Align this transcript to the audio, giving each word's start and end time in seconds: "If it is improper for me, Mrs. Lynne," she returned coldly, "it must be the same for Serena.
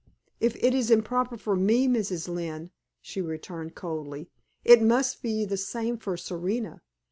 "If 0.39 0.55
it 0.55 0.73
is 0.73 0.89
improper 0.89 1.37
for 1.37 1.55
me, 1.55 1.87
Mrs. 1.87 2.27
Lynne," 2.27 2.71
she 3.01 3.21
returned 3.21 3.75
coldly, 3.75 4.31
"it 4.65 4.81
must 4.81 5.21
be 5.21 5.45
the 5.45 5.57
same 5.57 5.95
for 5.99 6.17
Serena. 6.17 6.81